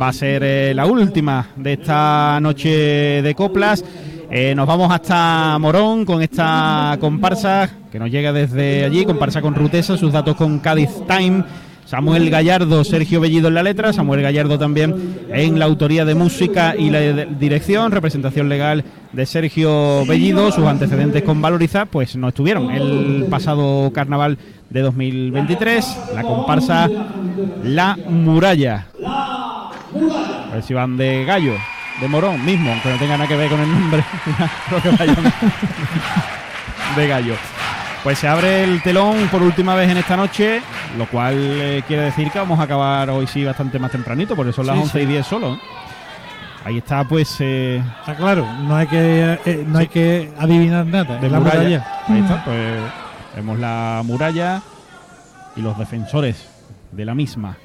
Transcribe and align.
va 0.00 0.08
a 0.08 0.12
ser 0.12 0.42
eh, 0.44 0.72
la 0.74 0.86
última 0.86 1.48
de 1.56 1.74
esta 1.74 2.38
noche 2.40 3.22
de 3.22 3.34
coplas. 3.34 3.84
Eh, 4.30 4.54
nos 4.54 4.66
vamos 4.66 4.92
hasta 4.92 5.58
Morón 5.58 6.04
con 6.04 6.22
esta 6.22 6.96
comparsa 7.00 7.70
que 7.90 7.98
nos 7.98 8.10
llega 8.10 8.32
desde 8.32 8.84
allí, 8.84 9.04
comparsa 9.04 9.40
con 9.40 9.54
Rutesa, 9.54 9.96
sus 9.96 10.12
datos 10.12 10.36
con 10.36 10.58
Cádiz 10.60 10.90
Time. 11.08 11.44
Samuel 11.88 12.28
Gallardo, 12.28 12.84
Sergio 12.84 13.18
Bellido 13.18 13.48
en 13.48 13.54
la 13.54 13.62
letra, 13.62 13.94
Samuel 13.94 14.20
Gallardo 14.20 14.58
también 14.58 15.24
en 15.30 15.58
la 15.58 15.64
autoría 15.64 16.04
de 16.04 16.14
música 16.14 16.76
y 16.76 16.90
la 16.90 17.00
dirección, 17.00 17.90
representación 17.92 18.50
legal 18.50 18.84
de 19.14 19.24
Sergio 19.24 20.04
Bellido, 20.04 20.52
sus 20.52 20.66
antecedentes 20.66 21.22
con 21.22 21.40
Valoriza, 21.40 21.86
pues 21.86 22.14
no 22.14 22.28
estuvieron 22.28 22.70
el 22.70 23.24
pasado 23.30 23.90
carnaval 23.94 24.36
de 24.68 24.82
2023, 24.82 25.98
la 26.14 26.22
comparsa 26.24 26.90
La 27.64 27.96
Muralla. 28.06 28.88
A 30.50 30.54
ver 30.54 30.62
si 30.62 30.74
van 30.74 30.96
de 30.96 31.24
gallo, 31.24 31.54
de 32.00 32.08
morón 32.08 32.44
mismo, 32.44 32.70
aunque 32.70 32.90
no 32.90 32.98
tenga 32.98 33.16
nada 33.16 33.28
que 33.28 33.36
ver 33.36 33.50
con 33.50 33.60
el 33.60 33.70
nombre, 33.70 34.02
de 36.96 37.08
gallo. 37.08 37.34
Pues 38.02 38.18
se 38.18 38.28
abre 38.28 38.64
el 38.64 38.80
telón 38.82 39.28
por 39.30 39.42
última 39.42 39.74
vez 39.74 39.90
en 39.90 39.98
esta 39.98 40.16
noche, 40.16 40.62
lo 40.96 41.06
cual 41.06 41.34
eh, 41.36 41.82
quiere 41.86 42.04
decir 42.04 42.30
que 42.30 42.38
vamos 42.38 42.58
a 42.60 42.62
acabar 42.62 43.10
hoy 43.10 43.26
sí 43.26 43.44
bastante 43.44 43.78
más 43.78 43.90
tempranito, 43.90 44.36
porque 44.36 44.52
son 44.52 44.66
las 44.66 44.78
11 44.78 45.02
y 45.02 45.06
10 45.06 45.26
solo. 45.26 45.54
¿eh? 45.54 45.58
Ahí 46.64 46.78
está, 46.78 47.04
pues. 47.04 47.36
Eh, 47.40 47.82
está 48.00 48.14
claro, 48.14 48.46
no 48.62 48.76
hay 48.76 48.86
que 48.86 49.64
no 49.66 49.78
hay 49.78 49.88
que 49.88 50.30
adivinar 50.38 50.86
nada. 50.86 51.18
De 51.18 51.28
la 51.28 51.40
muralla. 51.40 52.02
Ahí 52.08 52.20
está, 52.20 52.44
pues 52.44 52.80
vemos 53.34 53.58
la 53.58 54.02
muralla 54.04 54.62
y 55.56 55.60
los 55.60 55.76
defensores 55.76 56.48
de 56.92 57.04
la 57.04 57.14
misma. 57.14 57.56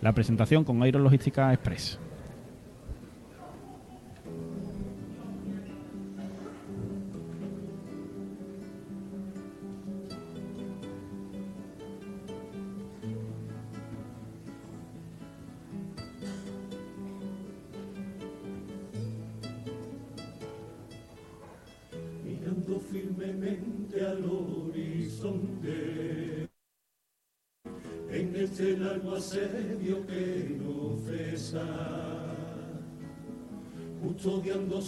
La 0.00 0.12
presentación 0.12 0.64
con 0.64 0.82
Aero 0.82 1.00
Logística 1.00 1.52
Express. 1.52 1.98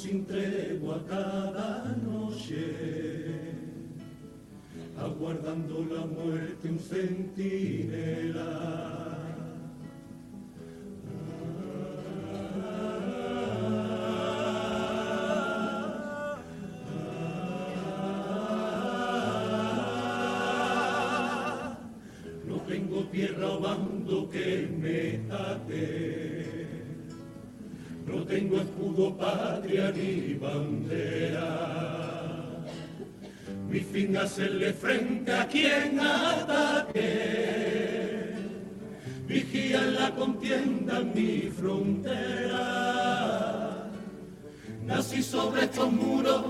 Sin 0.00 0.24
tregua 0.24 1.04
cada 1.06 1.94
noche, 2.02 3.52
aguardando 4.96 5.84
la 5.94 6.06
muerte 6.06 6.68
un 6.70 6.78
centinela 6.78 8.50
tengo 28.50 28.62
escudo, 28.62 29.16
patria 29.16 29.92
ni 29.92 30.34
bandera. 30.34 31.48
Mi 33.68 33.80
fin 33.80 34.16
hacerle 34.16 34.72
frente 34.72 35.32
a 35.32 35.46
quien 35.46 36.00
ataque. 36.00 37.04
Vigía 39.28 39.82
la 39.82 40.10
contienda 40.10 41.00
mi 41.00 41.42
frontera. 41.56 42.66
Nací 44.84 45.22
sobre 45.22 45.66
estos 45.66 45.92
muros, 45.92 46.46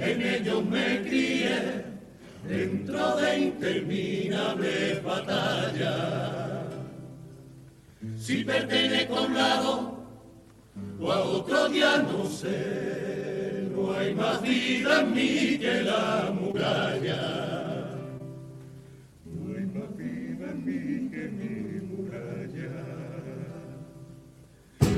en 0.00 0.22
ellos 0.22 0.64
me 0.64 1.02
crié 1.02 1.84
dentro 2.48 3.16
de 3.18 3.38
interminables 3.38 5.04
batallas. 5.04 6.64
Si 8.16 8.42
pertenezco 8.42 9.18
a 9.18 9.22
un 9.22 9.34
lado 9.34 10.01
o 11.00 11.12
a 11.12 11.20
otro 11.20 11.68
ya 11.68 11.98
no 11.98 12.26
sé, 12.26 13.68
no 13.74 13.92
hay 13.92 14.14
más 14.14 14.40
vida 14.42 15.00
en 15.00 15.14
mí 15.14 15.58
que 15.58 15.82
la 15.82 16.32
muralla. 16.38 17.96
No 19.24 19.56
hay 19.56 19.66
más 19.66 19.96
vida 19.96 20.50
en 20.50 20.64
mí 20.64 21.10
que 21.10 21.28
mi 21.28 21.80
muralla. 21.86 22.70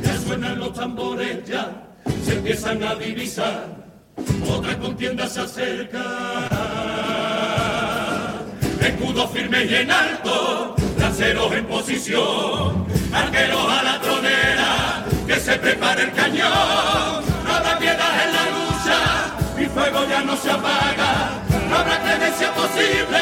Ya 0.03 0.17
suenan 0.19 0.59
los 0.59 0.73
tambores, 0.73 1.45
ya 1.45 1.95
se 2.25 2.35
empiezan 2.35 2.83
a 2.83 2.95
divisar, 2.95 3.85
otra 4.49 4.79
contienda 4.79 5.27
se 5.27 5.41
acerca 5.41 6.75
escudo 8.87 9.29
firme 9.29 9.65
y 9.65 9.75
en 9.75 9.91
alto, 9.91 10.75
lanceros 10.99 11.53
en 11.53 11.67
posición, 11.67 12.87
arqueros 13.13 13.69
a 13.69 13.83
la 13.83 14.01
que 15.27 15.41
se 15.41 15.59
prepare 15.59 16.05
el 16.05 16.13
cañón, 16.13 17.25
no 17.45 17.55
habrá 17.55 17.77
piedad 17.79 18.25
en 18.25 18.33
la 18.33 18.45
lucha, 18.57 18.99
mi 19.57 19.67
fuego 19.67 20.07
ya 20.09 20.23
no 20.23 20.37
se 20.37 20.51
apaga, 20.51 21.43
no 21.69 21.77
habrá 21.77 22.01
creencia 22.03 22.53
posible, 22.53 23.21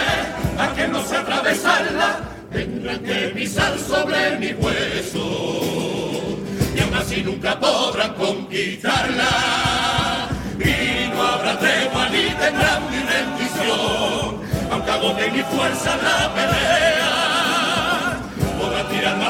a 0.59 0.73
que 0.75 0.89
no 0.89 1.03
se 1.03 1.17
atravesarla, 1.17 2.21
tendrán 2.53 2.99
que 3.01 3.33
pisar 3.35 3.79
sobre 3.79 4.37
mi 4.39 4.53
hueso, 4.53 6.39
y 6.75 6.81
aún 6.81 6.95
así 6.95 7.23
nunca 7.23 7.59
podrán 7.59 8.15
conquistarla, 8.15 10.29
y 10.59 11.09
no 11.15 11.23
habrá 11.23 11.59
tregua 11.59 12.09
ni 12.09 12.31
tendrán 12.35 12.91
mi 12.91 12.99
rendición 12.99 14.43
aunque 15.03 15.31
mi 15.31 15.43
fuerza 15.43 15.97
la 15.97 16.35
pelea. 16.35 17.02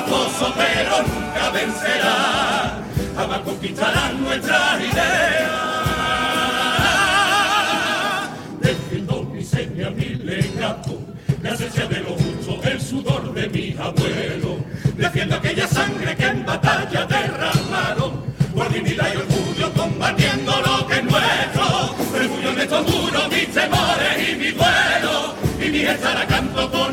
Foso, 0.07 0.53
pero 0.57 1.03
nunca 1.03 1.51
vencerá. 1.51 2.79
Jamás 3.17 3.41
conquistarán 3.41 4.23
nuestras 4.23 4.81
ideas. 4.81 5.51
Defiendo 8.61 9.23
mi 9.25 9.45
seña, 9.45 9.91
mi 9.91 10.15
legado, 10.15 10.99
la 11.43 11.51
esencia 11.51 11.87
de 11.87 12.01
los 12.01 12.13
justos, 12.13 12.67
el 12.67 12.81
sudor 12.81 13.33
de 13.35 13.49
mis 13.49 13.79
abuelos. 13.79 14.59
Defiendo 14.97 15.37
aquella 15.37 15.67
sangre 15.67 16.17
que 16.17 16.27
en 16.27 16.45
batalla 16.45 17.07
derramaron 17.07 18.23
por 18.55 18.73
dignidad 18.73 19.09
y 19.13 19.17
orgullo 19.17 19.73
combatiendo 19.73 20.53
lo 20.61 20.87
que 20.87 20.95
es 20.95 21.05
nuestro. 21.05 21.97
Refugio 22.13 22.51
en 22.51 22.61
estos 22.61 22.87
muros, 22.87 23.29
mis 23.29 23.49
temores 23.49 24.29
y 24.29 24.37
mi 24.37 24.51
duelo 24.51 25.43
mi 25.73 25.81
estará 25.81 26.27
canto 26.27 26.71
con 26.71 26.92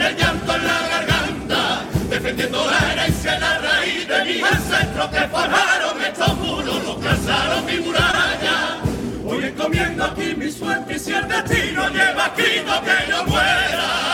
que 5.20 5.28
forjaron 5.28 6.02
estos 6.02 6.38
muros, 6.38 6.84
los 6.84 6.98
casaron 6.98 7.66
mi 7.66 7.78
muralla. 7.80 8.80
Hoy 9.26 9.46
encomiendo 9.46 10.06
aquí 10.06 10.34
mi 10.36 10.50
suerte 10.50 10.96
y 10.96 11.00
si 11.00 11.12
el 11.14 11.28
destino 11.28 11.90
lleva 11.90 12.28
escrito 12.28 12.82
que 12.84 13.12
yo 13.12 13.26
muera. 13.26 14.09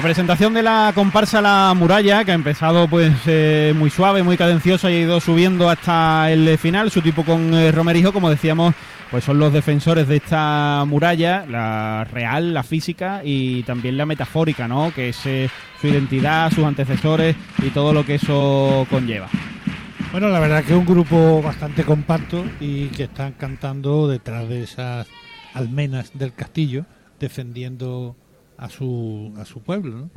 La 0.00 0.04
presentación 0.04 0.54
de 0.54 0.62
la 0.62 0.92
comparsa 0.94 1.42
La 1.42 1.74
Muralla, 1.76 2.24
que 2.24 2.30
ha 2.30 2.34
empezado 2.34 2.88
pues 2.88 3.12
eh, 3.26 3.74
muy 3.76 3.90
suave, 3.90 4.22
muy 4.22 4.38
cadenciosa 4.38 4.90
y 4.90 4.94
ha 4.94 5.00
ido 5.00 5.20
subiendo 5.20 5.68
hasta 5.68 6.32
el 6.32 6.56
final, 6.56 6.90
su 6.90 7.02
tipo 7.02 7.22
con 7.22 7.52
eh, 7.52 7.70
Romerijo, 7.70 8.10
como 8.10 8.30
decíamos, 8.30 8.74
pues 9.10 9.24
son 9.24 9.38
los 9.38 9.52
defensores 9.52 10.08
de 10.08 10.16
esta 10.16 10.84
muralla, 10.86 11.44
la 11.46 12.04
real, 12.10 12.54
la 12.54 12.62
física 12.62 13.20
y 13.22 13.62
también 13.64 13.98
la 13.98 14.06
metafórica, 14.06 14.66
¿no? 14.66 14.90
Que 14.94 15.10
es 15.10 15.26
eh, 15.26 15.50
su 15.78 15.88
identidad, 15.88 16.50
sus 16.50 16.64
antecesores 16.64 17.36
y 17.58 17.68
todo 17.68 17.92
lo 17.92 18.02
que 18.06 18.14
eso 18.14 18.86
conlleva. 18.88 19.28
Bueno, 20.12 20.28
la 20.30 20.40
verdad 20.40 20.64
que 20.64 20.72
es 20.72 20.78
un 20.78 20.86
grupo 20.86 21.42
bastante 21.42 21.84
compacto 21.84 22.46
y 22.58 22.86
que 22.86 23.02
están 23.02 23.32
cantando 23.32 24.08
detrás 24.08 24.48
de 24.48 24.62
esas 24.62 25.06
almenas 25.52 26.12
del 26.14 26.32
castillo 26.32 26.86
defendiendo 27.18 28.16
a 28.60 28.68
su, 28.68 29.32
a 29.36 29.44
su 29.44 29.60
pueblo, 29.60 29.96
¿no? 29.96 30.10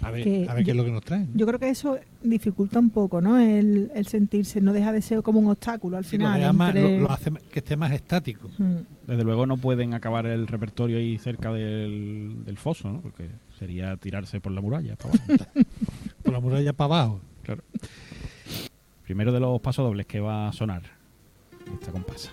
A 0.00 0.10
ver, 0.10 0.24
Que 0.24 0.46
a 0.48 0.54
ver 0.54 0.64
qué 0.64 0.68
yo- 0.68 0.72
es 0.72 0.76
lo 0.78 0.84
que 0.84 0.90
nos 0.90 1.04
traen. 1.04 1.28
Yo 1.34 1.46
creo 1.46 1.60
que 1.60 1.68
eso 1.68 1.96
dificulta 2.22 2.78
un 2.80 2.90
poco, 2.90 3.20
¿no? 3.20 3.38
El, 3.38 3.90
el 3.94 4.06
sentirse, 4.06 4.60
no 4.60 4.72
deja 4.72 4.90
de 4.92 5.00
ser 5.00 5.22
como 5.22 5.38
un 5.38 5.48
obstáculo 5.48 5.96
al 5.96 6.04
Sí, 6.04 6.18
lo, 6.18 6.24
final. 6.32 6.42
entre- 6.68 6.96
lo- 6.98 7.02
lo 7.04 7.10
hace 7.12 7.30
que 7.52 7.60
esté 7.60 7.76
más 7.76 7.92
estático. 7.92 8.48
Mm. 8.58 8.76
Desde 9.06 9.22
luego 9.24 9.46
no 9.46 9.56
pueden 9.58 9.94
acabar 9.94 10.26
el 10.26 10.46
repertorio 10.48 10.98
ahí 10.98 11.18
cerca 11.18 11.52
del, 11.52 12.44
del 12.44 12.56
foso, 12.56 12.90
¿no? 12.92 13.00
Porque 13.00 13.28
sería 13.58 13.96
tirarse 13.96 14.40
por 14.40 14.50
la 14.52 14.60
muralla. 14.60 14.96
para 14.96 15.10
abajo. 15.14 15.44
Por 16.22 16.32
la 16.32 16.40
muralla 16.40 16.72
para 16.72 16.94
abajo. 16.94 17.20
claro. 17.42 17.62
Primero 19.04 19.32
de 19.32 19.40
los 19.40 19.60
pasodobles 19.60 20.06
que 20.06 20.20
va 20.20 20.48
a 20.48 20.52
sonar 20.52 20.82
esta 21.74 21.90
comparsa. 21.92 22.30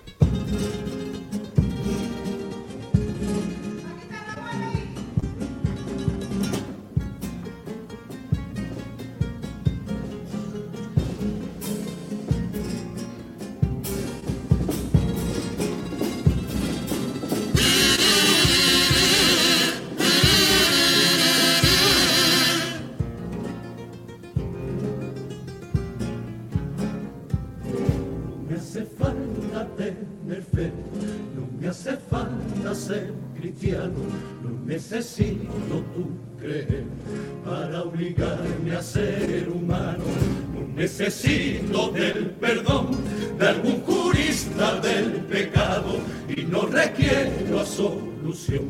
Necesito 40.90 41.92
del 41.92 42.32
perdón 42.32 42.98
de 43.38 43.48
algún 43.48 43.82
jurista 43.82 44.80
del 44.80 45.12
pecado 45.28 46.00
y 46.36 46.42
no 46.44 46.64
requiero 46.64 47.64
solución 47.66 48.66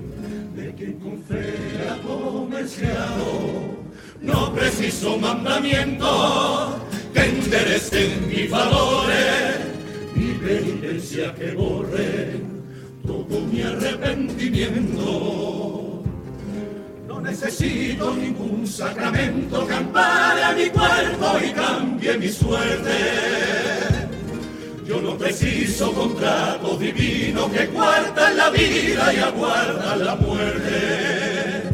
de 0.55 0.73
quien 0.73 0.99
con 0.99 1.23
fe 1.23 1.55
ha 1.89 1.97
comerciado. 2.05 3.79
No 4.21 4.53
preciso 4.53 5.17
mandamientos 5.17 6.75
que 7.13 7.21
enderecen 7.21 8.27
mis 8.27 8.49
valores, 8.49 9.59
mi 10.13 10.33
penitencia 10.33 11.33
que 11.35 11.53
borre 11.53 12.41
todo 13.07 13.39
mi 13.51 13.61
arrepentimiento. 13.61 15.88
Necesito 17.29 18.15
ningún 18.15 18.65
sacramento 18.65 19.67
que 19.67 19.73
ampare 19.73 20.43
a 20.43 20.51
mi 20.51 20.67
cuerpo 20.67 21.37
y 21.45 21.51
cambie 21.51 22.17
mi 22.17 22.27
suerte. 22.27 22.97
Yo 24.83 24.99
no 24.99 25.15
preciso 25.15 25.93
contrato 25.93 26.75
divino 26.77 27.51
que 27.51 27.67
guarda 27.67 28.31
la 28.31 28.49
vida 28.49 29.13
y 29.13 29.17
aguarda 29.17 29.95
la 29.95 30.15
muerte. 30.15 31.69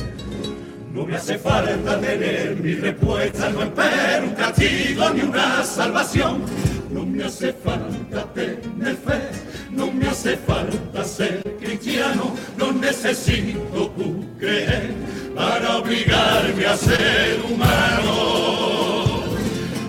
No 0.92 1.06
me 1.06 1.16
hace 1.16 1.38
falta 1.38 2.02
tener 2.02 2.58
mi 2.58 2.74
respuesta, 2.74 3.50
no 3.50 3.64
espero 3.64 4.26
un 4.26 4.36
castigo 4.36 5.10
ni 5.12 5.22
una 5.22 5.64
salvación. 5.64 6.44
No 6.92 7.06
me 7.06 7.24
hace 7.24 7.54
falta 7.54 8.26
tener 8.34 8.96
fe, 8.98 9.30
no 9.72 9.90
me 9.90 10.08
hace 10.08 10.36
falta 10.36 11.04
ser 11.06 11.42
cristiano, 11.60 12.36
no 12.58 12.74
necesito 12.74 13.90
tu 13.98 14.38
creer 14.38 14.94
para 15.36 15.78
obligarme 15.78 16.66
a 16.66 16.78
ser 16.78 17.42
humano. 17.50 19.24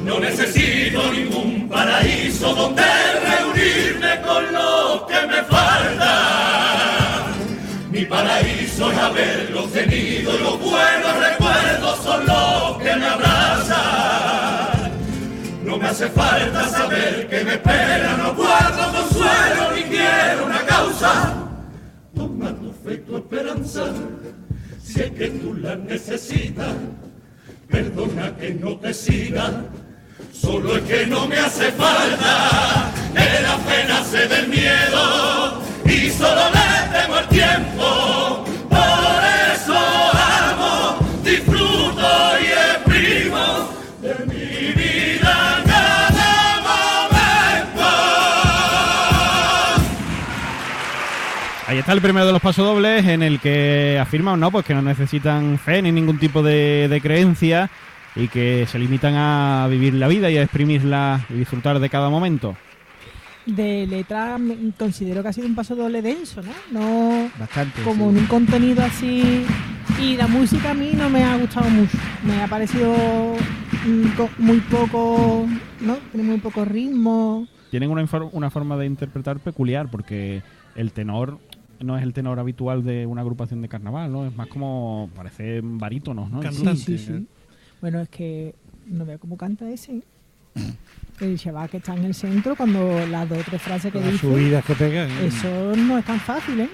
No 0.04 0.18
necesito 0.18 1.12
ningún 1.12 1.68
paraíso 1.68 2.52
donde 2.54 2.82
reunirme 2.82 4.20
con 4.22 4.52
lo 4.52 5.06
que 5.06 5.26
me 5.26 5.42
falta. 5.44 7.26
Mi 7.90 8.04
paraíso 8.04 8.90
es 8.90 8.98
haberlo 8.98 9.62
tenido 9.68 10.34
y 10.34 10.38
los 10.42 10.60
buenos 10.60 11.16
recuerdos 11.28 11.98
son 12.02 12.26
los 12.26 12.78
que 12.78 12.96
me 12.96 13.06
abrazan. 13.06 14.92
No 15.64 15.76
me 15.78 15.86
hace 15.88 16.08
falta 16.08 16.68
saber 16.68 17.28
que 17.28 17.44
me 17.44 17.54
espera, 17.54 18.16
no 18.16 18.34
guardo 18.34 18.92
consuelo 18.92 19.72
ni 19.74 19.82
quiero 19.84 20.46
una 20.46 20.60
causa. 20.66 21.34
Toma 22.14 22.54
tu 22.54 22.72
fe, 22.84 22.96
tu 22.98 23.16
esperanza, 23.16 23.84
que 25.04 25.28
tú 25.28 25.54
la 25.54 25.76
necesitas. 25.76 26.74
Perdona 27.68 28.34
que 28.36 28.54
no 28.54 28.76
te 28.78 28.94
siga, 28.94 29.64
solo 30.32 30.76
es 30.76 30.82
que 30.84 31.06
no 31.06 31.26
me 31.26 31.36
hace 31.36 31.70
falta. 31.72 32.92
La 33.14 33.58
fe 33.58 33.84
nace 33.88 34.26
del 34.28 34.48
miedo 34.48 35.60
y 35.84 36.10
solo 36.10 36.40
le 36.50 36.98
temo 36.98 37.18
el 37.18 37.28
tiempo. 37.28 38.45
Está 51.86 51.94
el 51.94 52.02
primero 52.02 52.26
de 52.26 52.32
los 52.32 52.42
pasodobles 52.42 53.06
en 53.06 53.22
el 53.22 53.38
que 53.38 53.96
afirman 53.96 54.40
no, 54.40 54.50
pues 54.50 54.66
que 54.66 54.74
no 54.74 54.82
necesitan 54.82 55.56
fe 55.56 55.80
ni 55.82 55.92
ningún 55.92 56.18
tipo 56.18 56.42
de, 56.42 56.88
de 56.88 57.00
creencia 57.00 57.70
y 58.16 58.26
que 58.26 58.66
se 58.66 58.80
limitan 58.80 59.14
a 59.14 59.68
vivir 59.70 59.94
la 59.94 60.08
vida 60.08 60.28
y 60.28 60.36
a 60.36 60.42
exprimirla 60.42 61.24
y 61.30 61.34
disfrutar 61.34 61.78
de 61.78 61.88
cada 61.88 62.10
momento. 62.10 62.56
De 63.46 63.86
letra 63.86 64.36
considero 64.76 65.22
que 65.22 65.28
ha 65.28 65.32
sido 65.32 65.46
un 65.46 65.54
paso 65.54 65.76
doble 65.76 66.02
denso, 66.02 66.42
¿no? 66.42 66.50
No 66.72 67.30
Bastante. 67.38 67.80
como 67.82 68.10
sí. 68.10 68.16
en 68.16 68.22
un 68.22 68.26
contenido 68.26 68.82
así. 68.82 69.44
Y 70.02 70.16
la 70.16 70.26
música 70.26 70.72
a 70.72 70.74
mí 70.74 70.90
no 70.92 71.08
me 71.08 71.22
ha 71.22 71.36
gustado 71.36 71.70
mucho. 71.70 71.96
Me 72.24 72.42
ha 72.42 72.48
parecido 72.48 72.96
mm, 73.86 74.42
muy 74.42 74.58
poco, 74.62 75.46
¿no? 75.82 75.94
Tiene 76.10 76.26
muy 76.26 76.38
poco 76.38 76.64
ritmo. 76.64 77.46
Tienen 77.70 77.90
una, 77.90 78.04
una 78.32 78.50
forma 78.50 78.76
de 78.76 78.86
interpretar 78.86 79.38
peculiar 79.38 79.88
porque 79.88 80.42
el 80.74 80.90
tenor 80.90 81.38
no 81.80 81.96
es 81.96 82.02
el 82.02 82.12
tenor 82.12 82.38
habitual 82.38 82.82
de 82.84 83.06
una 83.06 83.20
agrupación 83.22 83.62
de 83.62 83.68
carnaval, 83.68 84.10
¿no? 84.12 84.26
Es 84.26 84.34
más 84.36 84.46
como 84.48 85.10
parecen 85.14 85.78
barítonos, 85.78 86.30
¿no? 86.30 86.40
Cantante, 86.40 86.76
sí, 86.76 86.98
sí, 86.98 87.12
¿eh? 87.12 87.16
sí. 87.18 87.26
Bueno, 87.80 88.00
es 88.00 88.08
que 88.08 88.54
no 88.86 89.04
veo 89.04 89.18
cómo 89.18 89.36
canta 89.36 89.68
ese. 89.70 90.02
El 91.20 91.38
chaval 91.38 91.70
que 91.70 91.78
está 91.78 91.94
en 91.94 92.04
el 92.04 92.12
centro, 92.14 92.54
cuando 92.56 93.06
las 93.06 93.26
dos 93.26 93.38
o 93.38 93.42
tres 93.42 93.62
frases 93.62 93.90
que 93.90 93.98
Las 94.00 94.12
dice, 94.12 94.26
subidas 94.26 94.62
que 94.66 94.74
pegan. 94.74 95.08
¿eh? 95.10 95.26
eso 95.28 95.74
no 95.74 95.96
es 95.96 96.04
tan 96.04 96.20
fácil, 96.20 96.60
¿eh? 96.60 96.68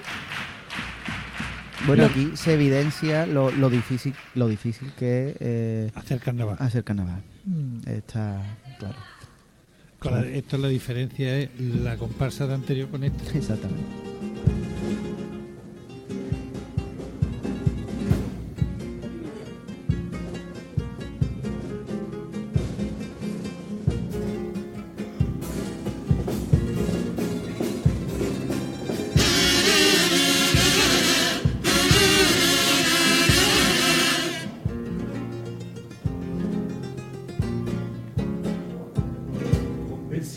Bueno, 1.87 2.05
aquí 2.05 2.31
se 2.35 2.53
evidencia 2.53 3.25
lo, 3.25 3.51
lo 3.51 3.69
difícil 3.69 4.13
lo 4.35 4.47
difícil 4.47 4.91
que 4.97 5.29
es 5.31 5.35
eh, 5.39 5.91
Hacer 5.95 6.19
carnaval. 6.19 6.57
hacer 6.59 6.83
carnaval. 6.83 7.21
Mm. 7.45 7.87
Está 7.89 8.41
claro. 8.79 8.95
Con 9.99 10.13
la- 10.13 10.27
esto 10.27 10.57
la 10.57 10.67
diferencia 10.67 11.37
es 11.39 11.49
la 11.59 11.95
comparsa 11.97 12.45
de 12.47 12.53
anterior 12.55 12.89
con 12.89 13.03
esta. 13.05 13.37
Exactamente. 13.37 14.12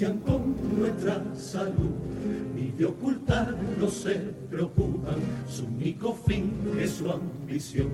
Con 0.04 0.54
nuestra 0.78 1.22
salud, 1.34 1.94
ni 2.54 2.70
de 2.72 2.84
ocultarlo 2.84 3.88
se 3.88 4.14
preocupan, 4.50 5.16
su 5.48 5.64
único 5.64 6.14
fin 6.14 6.52
es 6.78 6.96
su 6.96 7.10
ambición, 7.10 7.88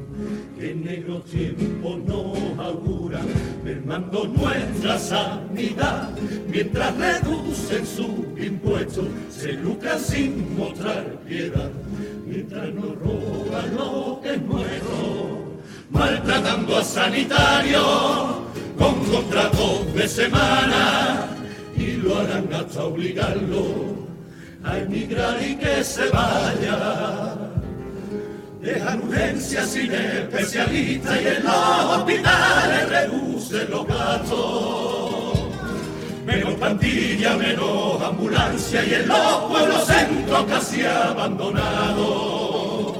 que 0.59 0.75
negro 0.75 1.21
tiempo 1.21 1.97
nos 2.05 2.59
augura, 2.59 3.21
mermando 3.63 4.27
nuestra 4.27 4.99
sanidad, 4.99 6.11
mientras 6.51 6.97
reducen 6.97 7.87
su 7.87 8.27
impuesto, 8.37 9.05
se 9.31 9.53
lucran 9.53 10.01
sin 10.01 10.57
mostrar 10.57 11.05
piedad, 11.29 11.71
mientras 12.27 12.75
nos 12.75 12.99
roban 12.99 13.77
lo 13.77 14.21
que 14.21 14.35
es 14.35 14.43
nuestro, 14.43 15.53
maltratando 15.93 16.79
a 16.79 16.83
sanitarios 16.83 18.43
con 18.77 19.05
contratos 19.05 19.95
de 19.95 20.09
semana 20.09 21.32
y 21.83 21.97
lo 21.97 22.19
harán 22.19 22.49
hasta 22.53 22.85
obligarlo 22.85 24.07
a 24.65 24.79
emigrar 24.79 25.43
y 25.43 25.57
que 25.57 25.83
se 25.83 26.09
vaya 26.11 27.53
Dejan 28.63 29.03
urgencias 29.03 29.71
sin 29.71 29.93
especialistas 29.93 31.21
y 31.21 31.27
en 31.27 31.43
los 31.43 31.97
hospitales 31.97 32.89
reducen 32.89 33.69
los 33.69 33.85
gastos. 33.89 35.49
Menos 36.25 36.55
plantilla, 36.55 37.37
menos 37.37 38.01
ambulancia 38.01 38.85
y 38.85 38.95
en 38.95 39.09
los 39.09 39.51
pueblos 39.51 39.85
centros 39.85 40.45
casi 40.45 40.85
abandonados. 40.85 42.99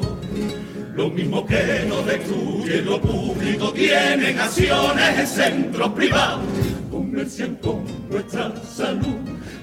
Lo 0.97 1.09
mismo 1.11 1.47
que 1.47 1.87
nos 1.89 2.05
destruye 2.07 2.83
lo 2.83 3.01
público 3.01 3.73
tienen 3.73 4.41
acciones 4.41 5.19
en 5.21 5.27
centros 5.29 5.91
privados. 5.91 6.72
Comercian 7.13 7.57
con 7.57 7.85
nuestra 8.09 8.51
salud 8.65 9.19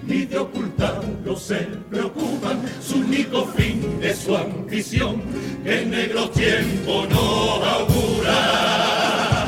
ni 0.05 0.23
de 0.27 0.37
ocultarlo 0.37 1.35
se 1.35 1.55
preocupan. 1.89 2.61
Su 2.79 2.97
único 2.99 3.43
fin 3.47 3.97
es 4.03 4.19
su 4.19 4.37
ambición 4.37 5.19
que 5.63 5.81
en 5.81 5.89
negro 5.89 6.29
tiempo 6.29 7.07
no 7.09 7.65
augura. 7.65 9.47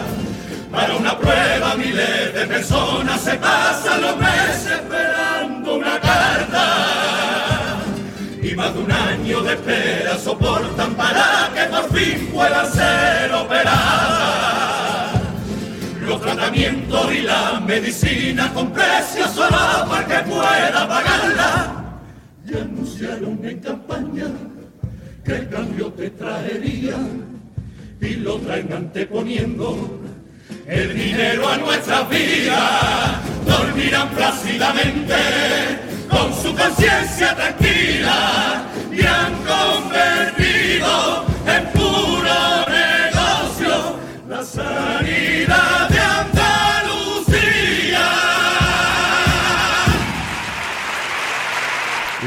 Para 0.72 0.96
una 0.96 1.16
prueba 1.16 1.76
miles 1.76 2.34
de 2.34 2.48
personas 2.48 3.22
se 3.22 3.36
pasan 3.36 4.02
los 4.02 4.18
meses 4.18 4.72
esperando 4.72 5.76
una 5.76 6.00
carta. 6.00 7.84
Y 8.42 8.56
más 8.56 8.74
de 8.74 8.80
un 8.80 8.92
año 8.92 9.42
de 9.42 9.54
espera 9.54 10.18
soportan 10.18 10.96
para 10.96 11.52
que 11.54 11.66
por 11.70 12.00
fin 12.00 12.32
puedan 12.34 12.72
ser 12.72 13.32
operadas. 13.32 14.11
Los 16.42 16.50
tratamientos 16.50 17.14
y 17.14 17.22
la 17.22 17.60
medicina 17.60 18.52
con 18.52 18.72
precios 18.72 19.30
solo 19.30 19.58
para 19.88 20.08
que 20.08 20.28
pueda 20.28 20.88
pagarla. 20.88 22.00
Y 22.48 22.58
anunciaron 22.58 23.40
en 23.44 23.60
campaña 23.60 24.26
que 25.24 25.36
el 25.36 25.50
cambio 25.50 25.94
te 25.94 26.10
traería 26.10 26.96
y 28.02 28.16
lo 28.16 28.40
traen 28.40 28.74
anteponiendo 28.74 30.02
el 30.66 30.96
dinero 30.96 31.48
a 31.48 31.58
nuestras 31.58 32.10
vidas. 32.10 33.20
Dormirán 33.46 34.10
plácidamente 34.10 35.16
con 36.10 36.34
su 36.34 36.56
conciencia 36.56 37.36
tranquila 37.36 38.64
y 38.92 39.06
han 39.06 39.34
convertido 39.46 41.31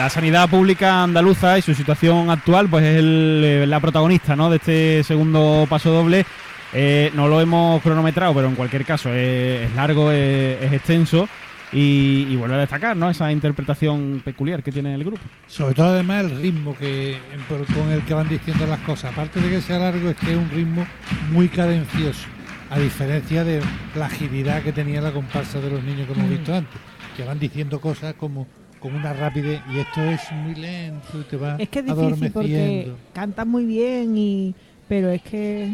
La 0.04 0.10
sanidad 0.10 0.50
pública 0.50 1.02
andaluza 1.02 1.56
y 1.56 1.62
su 1.62 1.72
situación 1.72 2.28
actual, 2.28 2.68
pues 2.68 2.84
es 2.84 2.98
el, 2.98 3.40
eh, 3.42 3.66
la 3.66 3.80
protagonista 3.80 4.36
¿no? 4.36 4.50
de 4.50 4.56
este 4.56 5.02
segundo 5.02 5.66
paso 5.66 5.90
doble. 5.90 6.26
Eh, 6.74 7.10
no 7.14 7.26
lo 7.26 7.40
hemos 7.40 7.80
cronometrado, 7.80 8.34
pero 8.34 8.48
en 8.48 8.54
cualquier 8.54 8.84
caso 8.84 9.08
es, 9.08 9.62
es 9.62 9.74
largo, 9.74 10.12
es, 10.12 10.62
es 10.62 10.72
extenso 10.74 11.26
y, 11.72 12.26
y 12.28 12.36
vuelve 12.36 12.56
a 12.56 12.58
destacar 12.58 12.94
¿no? 12.94 13.08
esa 13.08 13.32
interpretación 13.32 14.20
peculiar 14.22 14.62
que 14.62 14.72
tiene 14.72 14.94
el 14.94 15.04
grupo. 15.04 15.22
Sobre 15.46 15.72
todo 15.72 15.86
además 15.86 16.26
el 16.26 16.38
ritmo 16.38 16.76
que 16.76 17.16
con 17.74 17.90
el 17.90 18.02
que 18.02 18.12
van 18.12 18.28
diciendo 18.28 18.66
las 18.66 18.80
cosas. 18.80 19.10
Aparte 19.10 19.40
de 19.40 19.48
que 19.48 19.62
sea 19.62 19.78
largo, 19.78 20.10
es 20.10 20.16
que 20.16 20.32
es 20.32 20.36
un 20.36 20.50
ritmo 20.50 20.86
muy 21.32 21.48
cadencioso. 21.48 22.26
A 22.68 22.78
diferencia 22.78 23.42
de 23.42 23.62
la 23.96 24.04
agilidad 24.04 24.62
que 24.62 24.72
tenía 24.72 25.00
la 25.00 25.12
comparsa 25.12 25.60
de 25.60 25.70
los 25.70 25.82
niños 25.82 26.06
que 26.06 26.12
hemos 26.12 26.28
visto 26.28 26.54
antes. 26.54 26.78
Que 27.16 27.24
van 27.24 27.38
diciendo 27.38 27.80
cosas 27.80 28.12
como 28.18 28.46
con 28.84 28.94
una 28.94 29.14
rapidez. 29.14 29.62
Y 29.72 29.78
esto 29.78 30.02
es 30.02 30.20
muy 30.32 30.54
lento 30.54 31.18
y 31.18 31.22
te 31.24 31.36
va 31.38 31.56
Es 31.56 31.70
que 31.70 31.78
es 31.78 31.86
difícil 31.86 32.30
porque 32.32 32.54
adormeciendo. 32.56 32.96
cantas 33.14 33.46
muy 33.46 33.64
bien 33.64 34.16
y 34.18 34.54
pero 34.86 35.08
es 35.10 35.22
que 35.22 35.72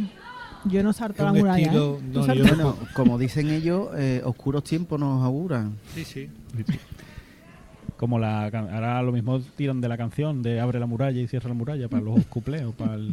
yo 0.66 0.84
no 0.84 0.92
salto 0.92 1.24
la 1.24 1.32
muralla. 1.32 1.66
estilo- 1.66 1.98
¿eh? 1.98 2.02
no, 2.04 2.12
¿Tú 2.12 2.20
yo 2.20 2.24
saltas? 2.24 2.48
Bueno, 2.56 2.76
como 2.94 3.18
dicen 3.18 3.50
ellos, 3.50 3.88
eh, 3.96 4.22
oscuros 4.24 4.62
tiempos 4.62 5.00
nos 5.00 5.24
auguran. 5.24 5.76
Sí, 5.92 6.04
sí. 6.04 6.28
Como 7.96 8.18
la 8.20 8.48
can- 8.52 8.72
ahora 8.72 9.02
lo 9.02 9.10
mismo 9.12 9.40
tiran 9.56 9.80
de 9.80 9.88
la 9.88 9.96
canción 9.98 10.40
de 10.42 10.60
abre 10.60 10.78
la 10.78 10.86
muralla 10.86 11.20
y 11.20 11.26
cierra 11.26 11.48
la 11.48 11.54
muralla 11.54 11.88
para 11.88 12.02
los 12.02 12.24
cuplés 12.26 12.62
o 12.62 12.70
para 12.72 12.94
el. 12.94 13.12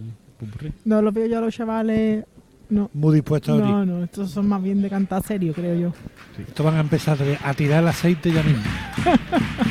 No 0.86 1.02
los 1.02 1.12
veo 1.14 1.26
yo 1.26 1.40
a 1.40 1.42
los 1.42 1.56
chavales. 1.56 2.24
No, 2.70 2.90
Muy 2.94 3.16
dispuestos 3.16 3.50
a 3.50 3.54
abrir. 3.54 3.70
no, 3.70 3.86
no, 3.86 4.04
estos 4.04 4.30
son 4.32 4.48
más 4.48 4.62
bien 4.62 4.82
de 4.82 4.90
cantar 4.90 5.24
serio, 5.24 5.54
creo 5.54 5.74
yo. 5.80 5.94
Estos 6.38 6.66
van 6.66 6.76
a 6.76 6.82
empezar 6.82 7.18
a 7.44 7.54
tirar 7.54 7.82
el 7.82 7.88
aceite 7.88 8.32
ya 8.32 8.44
mismo. 8.44 8.62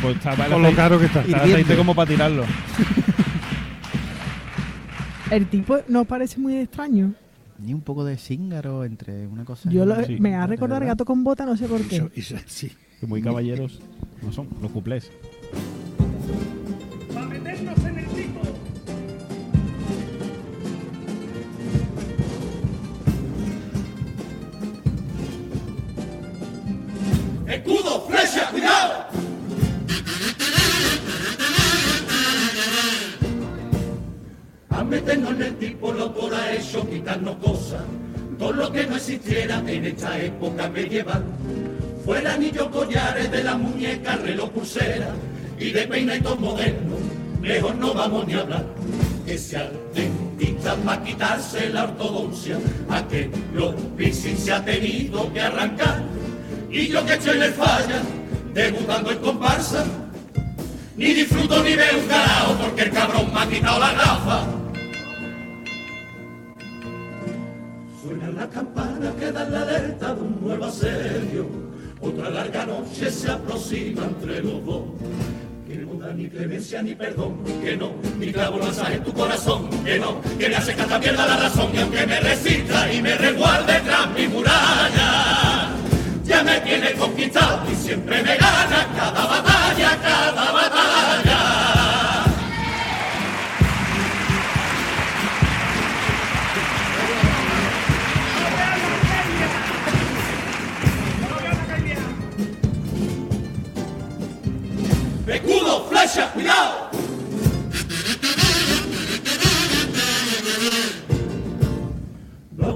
Pues 0.03 0.17
el 0.25 0.51
Con 0.53 0.63
lo 0.63 0.75
caro 0.75 0.99
que 0.99 1.07
está. 1.07 1.21
está 1.23 1.45
el 1.45 1.53
aceite 1.53 1.77
como 1.77 1.95
para 1.95 2.09
tirarlo. 2.09 2.45
El 5.31 5.47
tipo 5.49 5.79
nos 5.89 6.07
parece 6.07 6.39
muy 6.39 6.57
extraño. 6.57 7.13
Ni 7.59 7.75
un 7.75 7.81
poco 7.81 8.05
de 8.05 8.17
cíngaro 8.17 8.85
entre 8.85 9.27
una 9.27 9.45
cosa 9.45 9.69
Yo 9.71 9.83
y 9.83 9.87
lo-. 9.87 10.05
Sí, 10.05 10.21
me 10.21 10.35
ha 10.37 10.47
recordado 10.47 10.85
gato 10.87 11.05
con 11.05 11.25
bota, 11.25 11.45
no 11.45 11.57
sé 11.57 11.67
por 11.67 11.81
qué. 11.83 11.97
Eso- 11.97 12.11
eso- 12.15 12.37
sí. 12.47 12.71
Muy 13.03 13.21
caballeros 13.23 13.81
no 14.23 14.33
son, 14.33 14.49
los 14.63 14.71
cuplés. 14.71 15.11
A 34.71 34.85
meternos 34.85 35.31
en 35.33 35.43
el 35.43 35.57
tipo 35.57 35.93
loco 35.93 36.29
ha 36.35 36.53
hecho 36.53 36.89
quitarnos 36.89 37.37
cosas. 37.37 37.83
Todo 38.39 38.53
lo 38.53 38.71
que 38.71 38.87
no 38.87 38.97
existiera 38.97 39.63
en 39.67 39.87
esta 39.87 40.19
época 40.19 40.69
medieval. 40.69 41.25
Fuera 42.05 42.35
anillos, 42.35 42.69
collares 42.69 43.31
de 43.31 43.43
la 43.43 43.57
muñeca, 43.57 44.17
reloj, 44.17 44.51
pulsera 44.51 45.15
y 45.59 45.73
de 45.73 45.87
peinaditos 45.89 46.39
modernos. 46.39 47.01
Mejor 47.41 47.75
no 47.77 47.95
vamos 47.95 48.27
ni 48.27 48.35
a 48.35 48.41
hablar. 48.41 48.67
Que 49.25 49.39
sea 49.39 49.71
dentista 49.95 50.77
para 50.77 51.03
quitarse 51.03 51.71
la 51.71 51.85
ortodoncia, 51.85 52.59
a 52.91 53.07
que 53.09 53.31
los 53.55 53.75
piercing 53.97 54.37
se 54.37 54.53
ha 54.53 54.65
tenido 54.65 55.33
que 55.33 55.41
arrancar. 55.41 56.03
Y 56.71 56.89
yo 56.89 57.05
que 57.07 57.15
estoy 57.15 57.39
el 57.39 57.53
falla, 57.55 58.03
debutando 58.57 59.11
en 59.11 59.19
comparsa, 59.19 59.85
ni 60.97 61.13
disfruto 61.13 61.63
ni 61.63 61.77
veo 61.77 61.99
un 62.01 62.07
carajo 62.09 62.55
porque 62.55 62.83
el 62.85 62.91
cabrón 62.91 63.35
me 63.35 63.41
ha 63.41 63.47
quitado 63.47 63.79
la 63.79 63.93
gafa. 63.93 64.47
Suena 68.03 68.29
la 68.31 68.49
campana 68.49 69.13
que 69.19 69.31
da 69.31 69.45
la 69.45 69.61
alerta 69.61 70.15
de 70.15 70.21
un 70.23 70.41
nuevo 70.41 70.65
asedio. 70.65 71.47
Otra 72.01 72.31
larga 72.31 72.65
noche 72.65 73.11
se 73.11 73.31
aproxima 73.31 74.05
entre 74.05 74.43
los 74.43 74.65
dos. 74.65 74.85
Que 75.69 75.77
no 75.77 75.95
da 75.95 76.15
ni 76.15 76.27
clemencia 76.27 76.83
ni 76.83 76.95
perdón, 76.95 77.45
que 77.63 77.77
no, 77.77 77.93
ni 78.19 78.33
clavo 78.33 78.59
lanzas 78.59 78.91
en 78.91 79.05
tu 79.05 79.13
corazón, 79.13 79.69
que 79.85 79.99
no, 79.99 80.23
que 80.39 80.49
me 80.49 80.57
hace 80.57 80.75
que 80.75 80.81
hasta 80.81 80.99
pierda 80.99 81.27
la 81.27 81.37
razón 81.37 81.71
y 81.75 81.79
aunque 81.79 82.07
me 82.07 82.21
resista 82.21 82.91
y 82.91 83.03
me 83.03 83.17
resguarde 83.17 83.81
tras 83.81 84.11
mi 84.15 84.29
muralla, 84.29 85.66
me 86.43 86.61
tiene 86.61 86.93
conquistado 86.93 87.63
y 87.71 87.75
siempre 87.75 88.23
me 88.23 88.37
gana 88.37 88.87
cada 88.97 89.27
batalla, 89.27 89.99
cada 90.03 90.53
batalla. 90.53 91.57
Escudo, 105.27 105.87
flecha, 105.89 106.31
cuidado. 106.33 106.87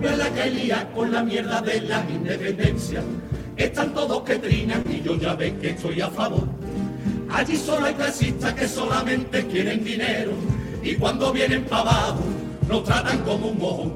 Veas 0.01 0.17
la 0.17 0.31
que 0.31 0.51
lía 0.51 0.91
con 0.95 1.13
la 1.13 1.23
mierda 1.23 1.61
de 1.61 1.83
la 1.83 2.03
independencia. 2.09 3.03
Están 3.61 3.93
todos 3.93 4.23
que 4.23 4.37
trinan 4.37 4.83
y 4.91 5.03
yo 5.03 5.19
ya 5.19 5.35
ven 5.35 5.59
que 5.61 5.71
estoy 5.71 6.01
a 6.01 6.09
favor. 6.09 6.49
Allí 7.29 7.57
solo 7.59 7.85
hay 7.85 7.93
clasistas 7.93 8.55
que 8.55 8.67
solamente 8.67 9.47
quieren 9.49 9.85
dinero 9.85 10.33
y 10.83 10.95
cuando 10.95 11.31
vienen 11.31 11.67
abajo 11.71 12.25
nos 12.67 12.85
tratan 12.85 13.19
como 13.19 13.49
un 13.49 13.59
mojón. 13.59 13.93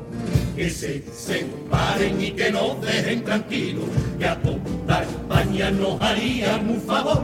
Que 0.55 0.69
se 0.69 1.03
separen 1.11 2.21
y 2.21 2.33
que 2.33 2.53
nos 2.53 2.79
dejen 2.83 3.25
tranquilos, 3.25 3.87
que 4.19 4.27
a 4.27 4.41
toda 4.41 5.03
España 5.03 5.71
nos 5.71 6.01
harían 6.01 6.69
un 6.69 6.81
favor 6.83 7.23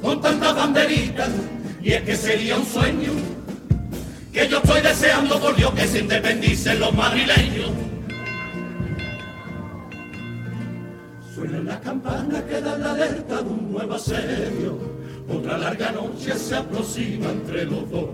con 0.00 0.20
tantas 0.20 0.54
banderitas 0.54 1.30
y 1.82 1.92
es 1.92 2.02
que 2.02 2.16
sería 2.16 2.56
un 2.56 2.64
sueño 2.64 3.10
que 4.32 4.46
yo 4.48 4.58
estoy 4.58 4.82
deseando 4.82 5.40
por 5.40 5.56
Dios 5.56 5.72
que 5.74 5.88
se 5.88 5.98
independicen 5.98 6.78
los 6.78 6.94
madrileños. 6.94 7.70
Suenan 11.36 11.66
las 11.66 11.80
campanas 11.80 12.42
que 12.44 12.62
dan 12.62 12.80
la 12.80 12.92
alerta 12.92 13.42
de 13.42 13.50
un 13.50 13.70
nuevo 13.70 13.94
asedio. 13.94 14.78
Otra 15.28 15.58
larga 15.58 15.92
noche 15.92 16.32
se 16.34 16.56
aproxima 16.56 17.28
entre 17.28 17.66
los 17.66 17.90
dos. 17.90 18.08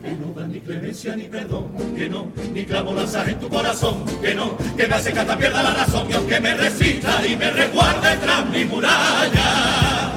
que 0.00 0.12
no 0.12 0.32
dan 0.32 0.52
ni 0.52 0.60
clemencia 0.60 1.16
ni 1.16 1.24
perdón, 1.24 1.72
que 1.96 2.08
no, 2.08 2.30
ni 2.54 2.64
clavo 2.64 2.94
lanzas 2.94 3.26
en 3.26 3.40
tu 3.40 3.48
corazón, 3.48 4.04
que 4.22 4.32
no, 4.32 4.56
que 4.76 4.86
me 4.86 4.94
hace 4.94 5.12
que 5.12 5.18
hasta 5.18 5.36
pierda 5.36 5.60
la 5.60 5.74
razón, 5.74 6.06
y 6.08 6.12
aunque 6.12 6.38
me 6.38 6.54
resista 6.54 7.26
y 7.26 7.34
me 7.34 7.50
resguarde 7.50 8.16
tras 8.18 8.48
mi 8.50 8.64
muralla, 8.64 10.12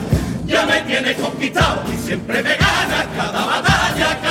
ya 0.45 0.65
me 0.67 0.81
tiene 0.81 1.15
conquistado 1.15 1.81
y 1.91 1.97
siempre 1.97 2.43
me 2.43 2.55
gana 2.57 3.07
cada 3.17 3.43
batalla. 3.43 4.28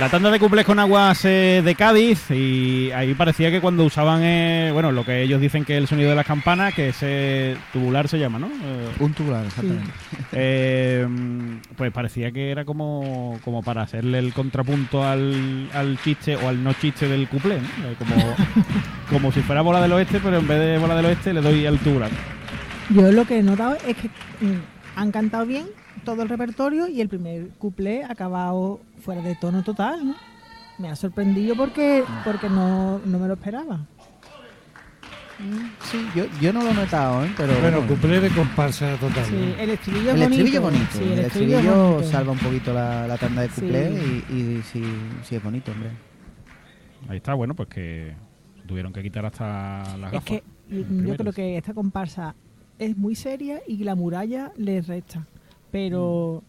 La 0.00 0.08
tanda 0.08 0.30
de 0.30 0.38
cumples 0.38 0.64
con 0.64 0.78
aguas 0.78 1.24
eh, 1.24 1.60
de 1.64 1.74
Cádiz 1.74 2.30
y 2.30 2.88
ahí 2.92 3.14
parecía 3.14 3.50
que 3.50 3.60
cuando 3.60 3.84
usaban, 3.84 4.20
eh, 4.22 4.70
bueno, 4.72 4.92
lo 4.92 5.04
que 5.04 5.22
ellos 5.22 5.40
dicen 5.40 5.64
que 5.64 5.74
es 5.74 5.78
el 5.80 5.88
sonido 5.88 6.10
de 6.10 6.14
las 6.14 6.24
campanas, 6.24 6.72
que 6.72 6.90
ese 6.90 7.56
tubular 7.72 8.06
se 8.06 8.16
llama, 8.16 8.38
¿no? 8.38 8.46
Eh, 8.46 8.88
Un 9.00 9.12
tubular, 9.12 9.44
exactamente. 9.44 9.90
eh, 10.30 11.04
pues 11.76 11.90
parecía 11.90 12.30
que 12.30 12.52
era 12.52 12.64
como, 12.64 13.40
como 13.44 13.60
para 13.64 13.82
hacerle 13.82 14.20
el 14.20 14.32
contrapunto 14.32 15.02
al, 15.02 15.68
al 15.74 15.98
chiste 16.04 16.36
o 16.36 16.48
al 16.48 16.62
no 16.62 16.74
chiste 16.74 17.08
del 17.08 17.26
cuplé, 17.28 17.56
¿no? 17.60 17.88
Eh, 17.88 17.96
Como, 17.98 18.36
como 19.10 19.32
si 19.32 19.40
fuera 19.40 19.62
bola 19.62 19.80
del 19.82 19.92
oeste, 19.94 20.20
pero 20.22 20.38
en 20.38 20.46
vez 20.46 20.60
de 20.60 20.78
bola 20.78 20.94
del 20.94 21.06
oeste 21.06 21.34
le 21.34 21.40
doy 21.40 21.66
al 21.66 21.76
tubular. 21.80 22.10
Yo 22.90 23.10
lo 23.10 23.24
que 23.26 23.40
he 23.40 23.42
notado 23.42 23.76
es 23.84 23.96
que 23.96 24.06
mm, 24.06 24.60
han 24.94 25.10
cantado 25.10 25.44
bien 25.44 25.66
todo 26.12 26.22
el 26.22 26.28
repertorio 26.28 26.88
y 26.88 27.00
el 27.00 27.08
primer 27.08 27.48
cuplé 27.58 28.02
ha 28.04 28.12
acabado 28.12 28.80
fuera 29.00 29.20
de 29.20 29.34
tono 29.34 29.62
total, 29.62 30.06
¿no? 30.08 30.14
Me 30.78 30.88
ha 30.88 30.96
sorprendido 30.96 31.54
porque 31.56 32.02
porque 32.24 32.48
no, 32.48 32.98
no 33.04 33.18
me 33.18 33.26
lo 33.28 33.34
esperaba. 33.34 33.80
Sí, 35.84 36.04
yo, 36.16 36.24
yo 36.40 36.52
no 36.52 36.62
lo 36.62 36.70
he 36.70 36.74
notado, 36.74 37.24
¿eh? 37.24 37.30
Pero 37.36 37.52
Bueno, 37.60 37.78
bueno, 37.78 37.86
cumple 37.86 38.20
de 38.20 38.28
comparsa 38.30 38.96
total. 38.96 39.24
El 39.58 39.70
estribillo 39.70 40.10
el 40.10 40.16
bonito. 40.20 40.30
estribillo 40.34 40.58
es 40.58 40.62
bonito. 40.62 40.86
Sí, 40.92 40.98
el, 41.04 41.12
el 41.12 41.18
estribillo 41.20 41.58
es 41.58 41.64
estribillo 41.64 41.90
bonito. 41.92 42.10
salva 42.10 42.32
un 42.32 42.38
poquito 42.38 42.72
la, 42.72 43.06
la 43.06 43.16
tanda 43.18 43.42
de 43.42 43.48
Sí. 43.50 43.60
cuplé 43.60 43.90
y, 43.92 44.32
y 44.32 44.62
sí, 44.62 44.82
sí 45.24 45.36
es 45.36 45.42
bonito, 45.42 45.70
hombre. 45.72 45.90
Ahí 47.08 47.18
está, 47.18 47.34
bueno, 47.34 47.54
pues 47.54 47.68
que 47.68 48.14
tuvieron 48.66 48.92
que 48.92 49.02
quitar 49.02 49.26
hasta 49.26 49.96
las 49.98 50.10
gafas. 50.12 50.30
Es 50.32 50.42
que 50.68 50.74
mm, 50.74 51.06
yo 51.06 51.16
creo 51.16 51.32
que 51.32 51.56
esta 51.56 51.72
comparsa 51.72 52.34
es 52.80 52.96
muy 52.96 53.14
seria 53.14 53.60
y 53.68 53.84
la 53.84 53.94
muralla 53.94 54.50
le 54.56 54.80
resta. 54.80 55.24
Pero 55.70 56.42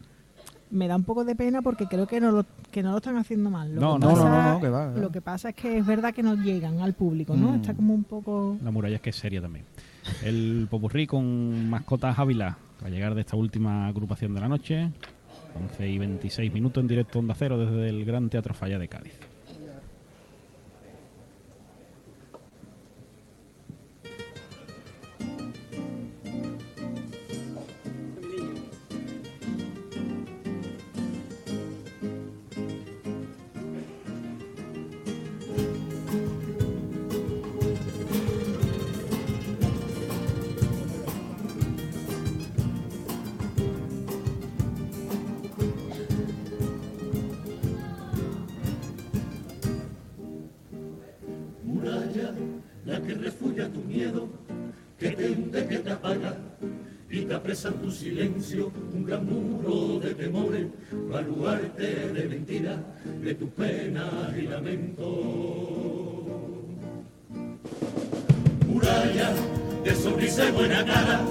me 0.71 0.88
da 0.88 0.95
un 0.95 1.03
poco 1.03 1.25
de 1.25 1.35
pena 1.35 1.61
porque 1.61 1.88
creo 1.88 2.05
que 2.07 2.19
no 2.19 2.31
lo, 2.31 2.45
que 2.71 2.83
no 2.83 2.91
lo 2.91 2.97
están 2.97 3.17
haciendo 3.17 3.49
mal. 3.49 3.73
Lo 3.73 3.81
No, 3.81 3.93
que 3.95 3.99
no, 4.05 4.07
no, 4.09 4.15
pasa- 4.15 4.29
no, 4.29 4.53
no, 4.53 4.59
que 4.61 4.69
va, 4.69 4.88
que 4.88 4.93
va. 4.95 5.01
Lo 5.01 5.11
que 5.11 5.21
pasa 5.21 5.49
es 5.49 5.55
que 5.55 5.77
es 5.79 5.85
verdad 5.85 6.13
que 6.13 6.23
no 6.23 6.35
llegan 6.35 6.79
al 6.79 6.93
público, 6.93 7.35
¿no? 7.35 7.51
Mm. 7.51 7.55
Está 7.55 7.73
como 7.73 7.93
un 7.93 8.03
poco... 8.03 8.57
La 8.63 8.71
muralla 8.71 8.95
es 8.95 9.01
que 9.01 9.09
es 9.09 9.15
seria 9.15 9.41
también. 9.41 9.65
El 10.23 10.67
popurrí 10.69 11.07
con 11.07 11.69
mascotas 11.69 12.17
Ávila 12.17 12.57
va 12.83 12.88
a 12.88 12.89
llegar 12.89 13.15
de 13.15 13.21
esta 13.21 13.35
última 13.35 13.88
agrupación 13.88 14.33
de 14.33 14.41
la 14.41 14.47
noche. 14.47 14.89
11 15.71 15.89
y 15.89 15.97
26 15.97 16.53
minutos 16.53 16.81
en 16.81 16.88
directo 16.88 17.19
Onda 17.19 17.33
Cero 17.38 17.57
desde 17.57 17.89
el 17.89 18.05
Gran 18.05 18.29
Teatro 18.29 18.53
Falla 18.53 18.77
de 18.77 18.88
Cádiz. 18.88 19.13
Que 55.51 55.62
te 55.62 55.65
hunde, 55.65 55.67
que 55.67 55.79
te 55.79 55.91
apaga, 55.91 56.38
y 57.09 57.21
te 57.21 57.33
apresa 57.33 57.71
tu 57.71 57.91
silencio 57.91 58.71
un 58.93 59.03
gran 59.03 59.25
muro 59.25 59.99
de 59.99 60.13
temores, 60.13 60.67
baluarte 61.09 61.83
de 62.13 62.25
mentira, 62.25 62.77
de 63.23 63.33
tus 63.33 63.49
penas 63.49 64.38
y 64.38 64.41
lamentos. 64.43 65.07
Muralla 68.67 69.33
de 69.83 69.95
sonrisa 69.95 70.49
y 70.49 70.51
buena 70.51 70.85
cara, 70.85 71.21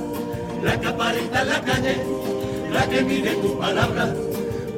la 0.65 0.81
que 0.81 0.87
aparenta 0.87 1.43
en 1.43 1.49
la 1.49 1.63
calle, 1.63 1.97
la 2.73 2.89
que 2.89 3.03
mide 3.03 3.35
tus 3.37 3.53
palabras, 3.53 4.15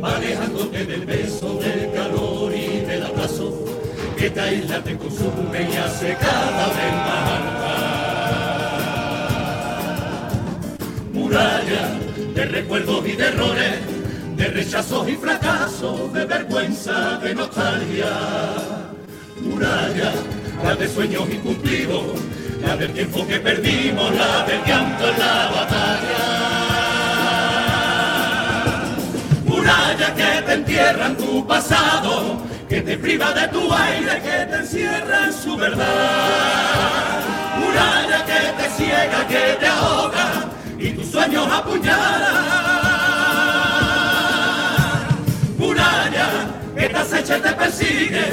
alejándote 0.03 0.85
del 0.85 1.07
beso, 1.07 1.55
del 1.61 1.92
calor 1.92 2.53
y 2.55 2.81
del 2.81 3.03
abrazo, 3.05 3.64
que 4.18 4.29
te 4.29 4.40
aísla, 4.40 4.85
te 4.85 4.96
consume 4.98 5.62
y 5.62 5.76
hace 5.76 6.14
cada 6.20 6.66
vez 6.68 6.92
más 6.92 7.60
Muralla 11.31 11.95
de 12.35 12.45
recuerdos 12.45 13.07
y 13.07 13.12
de 13.12 13.29
errores, 13.29 13.79
de 14.35 14.49
rechazos 14.49 15.09
y 15.09 15.14
fracasos, 15.14 16.12
de 16.12 16.25
vergüenza, 16.25 17.19
de 17.19 17.33
nostalgia. 17.37 18.11
Muralla, 19.40 20.12
la 20.64 20.75
de 20.75 20.88
sueños 20.88 21.31
incumplidos, 21.31 22.03
la 22.66 22.77
del 22.77 22.93
tiempo 22.93 23.25
que 23.29 23.38
perdimos, 23.38 24.12
la 24.12 24.45
del 24.45 24.61
llanto 24.66 25.09
en 25.09 25.19
la 25.21 25.51
batalla. 25.55 26.27
Muralla 29.45 30.14
que 30.16 30.43
te 30.43 30.53
entierra 30.53 31.07
en 31.07 31.16
tu 31.16 31.47
pasado, 31.47 32.43
que 32.69 32.81
te 32.81 32.99
priva 32.99 33.33
de 33.35 33.47
tu 33.47 33.73
aire, 33.73 34.21
que 34.21 34.47
te 34.47 34.57
encierra 34.57 35.27
en 35.27 35.33
su 35.33 35.57
verdad. 35.57 37.21
Muralla 37.57 38.25
que 38.27 38.62
te 38.62 38.71
ciega, 38.71 39.29
que 39.29 39.57
te 39.61 39.66
ahoga 39.69 40.50
sueños 41.11 41.46
apuñala. 41.51 42.33
Muralla 45.59 46.29
que 46.77 46.88
te 46.88 46.96
acecha 46.96 47.42
te 47.42 47.53
persigue, 47.53 48.27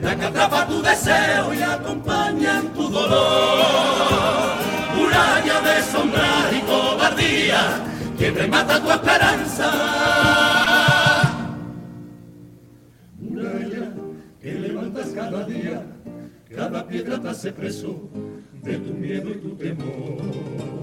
la 0.00 0.16
que 0.16 0.24
atrapa 0.24 0.66
tu 0.66 0.82
deseo 0.82 1.54
y 1.54 1.62
acompaña 1.62 2.60
en 2.60 2.68
tu 2.72 2.88
dolor. 2.88 4.56
Muralla 4.96 5.60
de 5.60 5.82
sombra 5.82 6.50
y 6.56 6.60
cobardía, 6.60 7.60
que 8.18 8.30
remata 8.30 8.80
tu 8.80 8.90
esperanza. 8.90 9.70
Muralla 13.20 13.92
que 14.40 14.52
levantas 14.54 15.08
cada 15.08 15.44
día, 15.44 15.82
cada 16.54 16.86
piedra 16.86 17.20
te 17.20 17.28
hace 17.28 17.52
preso 17.52 18.08
de 18.62 18.78
tu 18.78 18.94
miedo 18.94 19.30
y 19.30 19.34
tu 19.34 19.54
temor. 19.56 20.81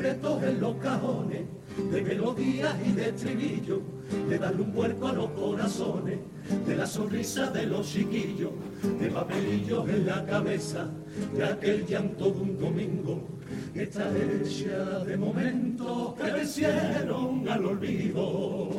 En 0.00 0.60
los 0.60 0.76
cajones, 0.76 1.42
de 1.90 2.02
melodías 2.02 2.74
y 2.86 2.92
de 2.92 3.08
estribillo, 3.08 3.82
de 4.28 4.38
darle 4.38 4.62
un 4.62 4.72
vuelco 4.72 5.08
a 5.08 5.12
los 5.12 5.30
corazones, 5.30 6.18
de 6.66 6.76
la 6.76 6.86
sonrisa 6.86 7.50
de 7.50 7.66
los 7.66 7.88
chiquillos, 7.88 8.52
de 9.00 9.10
papelillos 9.10 9.88
en 9.88 10.06
la 10.06 10.24
cabeza, 10.24 10.88
de 11.34 11.44
aquel 11.44 11.84
llanto 11.84 12.30
de 12.30 12.40
un 12.40 12.58
domingo, 12.58 13.26
está 13.74 14.08
hecha 14.16 15.00
de 15.04 15.16
momentos 15.16 16.14
que 16.14 16.30
vencieron 16.30 17.48
al 17.48 17.66
olvido 17.66 18.70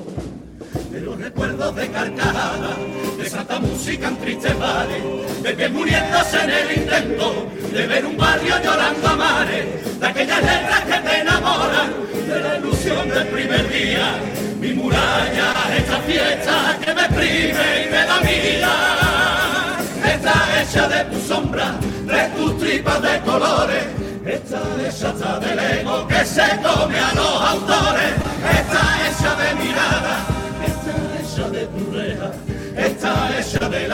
de 0.91 1.01
los 1.01 1.19
recuerdos 1.19 1.75
de 1.75 1.87
carcajadas, 1.89 2.77
de 3.17 3.29
santa 3.29 3.59
música 3.59 4.07
en 4.07 4.17
tristes 4.17 4.57
bares, 4.57 5.43
de 5.43 5.55
que 5.55 5.69
muriéndose 5.69 6.43
en 6.43 6.49
el 6.49 6.77
intento 6.79 7.47
de 7.71 7.87
ver 7.87 8.05
un 8.05 8.17
barrio 8.17 8.55
llorando 8.63 9.07
a 9.07 9.15
mares, 9.15 9.99
de 9.99 10.07
aquellas 10.07 10.41
letras 10.41 10.81
que 10.81 11.09
te 11.09 11.19
enamoran, 11.21 11.93
de 12.27 12.39
la 12.39 12.57
ilusión 12.57 13.09
del 13.09 13.27
primer 13.27 13.69
día, 13.71 14.15
mi 14.59 14.73
muralla, 14.73 15.53
esta 15.77 15.97
fiesta 15.99 16.77
que 16.83 16.93
me 16.93 17.01
exprime 17.01 17.85
y 17.85 17.91
me 17.91 18.05
da 18.05 18.19
vida, 18.19 19.79
está 20.05 20.61
hecha 20.61 20.87
de 20.87 21.03
tu 21.05 21.19
sombra, 21.27 21.75
de 22.05 22.29
tus 22.35 22.57
tripas 22.57 23.01
de 23.01 23.19
colores, 23.21 23.85
está 24.25 24.61
hecha 24.87 25.39
del 25.39 25.59
ego 25.59 26.07
que 26.07 26.25
se 26.25 26.47
come 26.63 26.99
a 26.99 27.13
los 27.13 27.41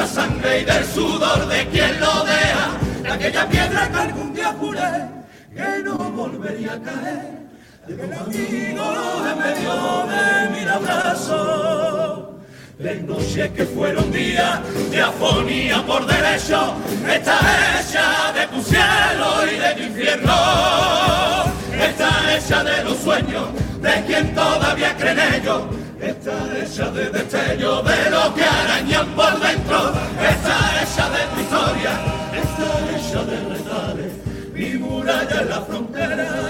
sangre 0.08 0.62
y 0.62 0.66
del 0.66 0.86
sudor 0.86 1.48
de 1.48 1.68
quien 1.68 2.00
lo 2.00 2.24
deja, 2.24 2.72
de 3.04 3.12
aquella 3.12 3.50
piedra 3.50 3.90
que 3.90 3.98
algún 3.98 4.34
día 4.34 4.54
juré 4.60 5.16
que 5.56 5.84
no 5.84 5.98
volvería 5.98 6.74
a 6.74 6.82
caer, 6.82 7.46
de 7.88 7.94
un 7.94 8.14
amigo 8.14 8.86
en 9.32 9.40
medio 9.40 10.08
de 10.12 10.60
mil 10.60 10.70
abrazos, 10.70 12.26
de 12.78 12.96
noches 13.02 13.52
que 13.52 13.66
fueron 13.66 14.12
días 14.12 14.60
de 14.92 15.02
afonía 15.02 15.86
por 15.86 16.06
derecho, 16.06 16.76
está 17.10 17.40
hecha 17.80 18.34
de 18.34 18.48
tu 18.48 18.62
cielo 18.62 19.28
y 19.50 19.60
de 19.60 19.74
tu 19.76 19.84
infierno, 19.84 20.34
está 21.80 22.36
hecha 22.36 22.64
de 22.64 22.84
los 22.84 22.98
sueños 22.98 23.48
de 23.82 24.04
quien 24.06 24.36
todavía 24.36 24.96
cree 24.98 25.12
en 25.12 25.34
ellos, 25.36 25.62
está 26.06 26.58
hecha 26.58 26.92
de 26.92 27.10
destello 27.10 27.82
de 27.82 28.10
lo 28.10 28.34
que 28.36 28.44
arañan 28.44 29.08
por 29.16 29.40
dentro, 29.40 29.92
está 30.22 30.58
hecha 30.82 31.10
de 31.10 31.42
historia, 31.42 31.94
está 32.44 32.70
hecha 32.96 33.24
de 33.24 33.38
retales, 33.50 34.14
mi 34.54 34.78
muralla 34.78 35.42
en 35.42 35.50
la 35.50 35.62
frontera. 35.62 36.45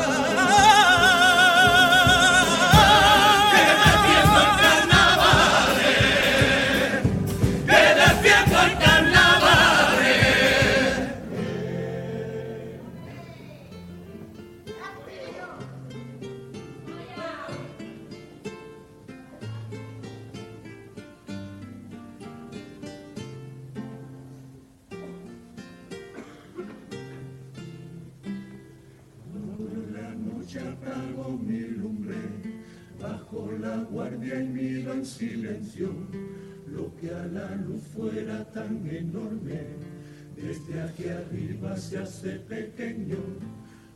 Se 41.78 41.98
hace 41.98 42.32
pequeño, 42.40 43.18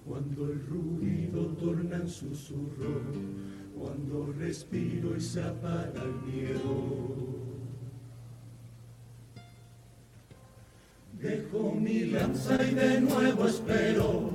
cuando 0.06 0.52
el 0.52 0.65
ruido 0.68 1.48
torna 1.56 1.98
en 1.98 2.08
susurro, 2.08 3.02
cuando 3.78 4.34
respiro 4.38 5.15
y 5.15 5.22
se 5.22 5.42
apaga 5.42 6.04
el 6.04 6.32
miedo. 6.32 7.10
Dejo 11.20 11.76
mi 11.76 12.06
lanza 12.06 12.58
y 12.65 12.74
de 12.74 13.02
nuevo 13.02 13.48
espero 13.48 14.32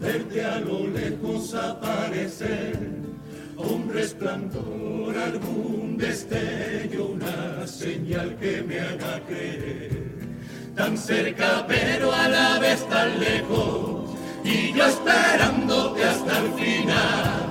verte 0.00 0.44
a 0.44 0.60
lo 0.60 0.86
lejos 0.88 1.54
aparecer 1.54 2.78
un 3.56 3.88
resplandor, 3.92 5.16
algún 5.16 5.96
destello, 5.96 7.06
una 7.10 7.66
señal 7.66 8.36
que 8.36 8.62
me 8.62 8.80
haga 8.80 9.20
creer. 9.26 10.13
Tan 10.76 10.98
cerca 10.98 11.64
pero 11.68 12.12
a 12.12 12.28
la 12.28 12.58
vez 12.58 12.88
tan 12.88 13.20
lejos, 13.20 14.10
y 14.42 14.72
yo 14.72 14.84
esperándote 14.86 16.04
hasta 16.04 16.38
el 16.38 16.52
final. 16.54 17.44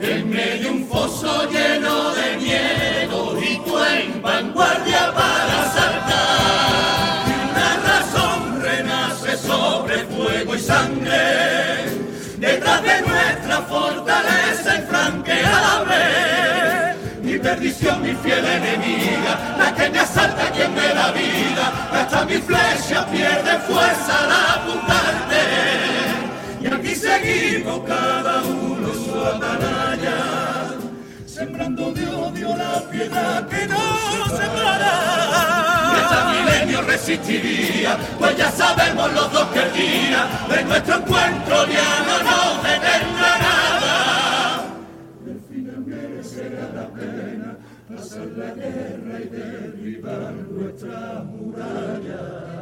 En 0.00 0.30
medio 0.30 0.70
un 0.70 0.86
foso 0.86 1.50
lleno 1.50 2.14
de 2.14 2.36
miedo 2.36 3.36
y 3.40 3.56
tú 3.64 3.78
en 3.78 4.22
vanguardia 4.22 5.12
para 5.12 5.72
saltar. 5.72 7.26
Y 7.26 7.32
una 7.50 7.76
razón 7.88 8.62
renace 8.62 9.36
sobre 9.36 9.98
fuego 10.06 10.54
y 10.54 10.58
sangre 10.60 11.84
detrás 12.38 12.82
de 12.82 13.02
nuestra 13.02 13.62
fortaleza 13.62 14.76
infranqueable. 14.76 16.02
Mi 17.22 17.38
perdición, 17.38 18.02
mi 18.02 18.14
fiel 18.14 18.44
enemiga, 18.44 19.56
la 19.56 19.74
que 19.74 19.88
me 19.90 20.00
asalta, 20.00 20.50
quien 20.50 20.74
me 20.74 20.88
da 20.88 21.12
vida, 21.12 21.88
hasta 21.92 22.24
mi 22.24 22.38
flecha 22.92 23.06
pierde 23.06 23.58
fuerza 23.60 24.24
al 24.24 24.32
apuntarte. 24.60 25.42
Y 26.60 26.66
aquí 26.66 26.94
seguimos 26.94 27.80
cada 27.86 28.42
uno 28.42 28.88
su 28.92 29.24
atalaya, 29.24 30.74
sembrando 31.26 31.92
de 31.92 32.08
odio 32.08 32.56
la 32.56 32.80
piedra 32.90 33.46
que 33.50 33.66
no 33.66 34.26
separará 34.26 35.02
milenio 36.32 36.82
resistiría, 36.82 37.98
pues 38.18 38.36
ya 38.36 38.50
sabemos 38.50 39.12
los 39.12 39.32
dos 39.32 39.44
que 39.48 39.60
el 39.60 39.72
día 39.72 40.28
de 40.48 40.64
nuestro 40.64 40.96
encuentro 40.96 41.66
ya 41.66 42.04
no 42.06 42.18
nos 42.22 42.62
detendrá 42.62 43.38
nada. 43.38 44.64
El 45.26 45.40
final 45.40 45.80
merecerá 45.86 46.68
la 46.74 46.88
pena 46.88 47.56
pasar 47.88 48.26
la 48.36 48.54
guerra 48.54 49.20
y 49.20 49.28
derribar 49.28 50.32
nuestra 50.32 51.24
muralla. 51.24 52.61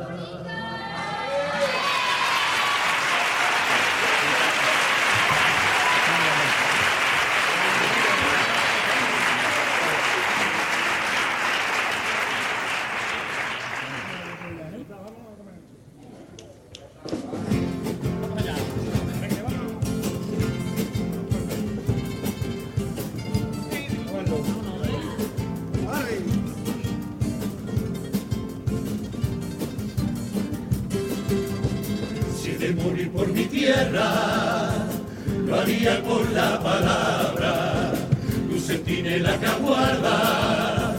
Sentinela 38.90 39.38
que 39.38 39.46
aguarda 39.46 40.96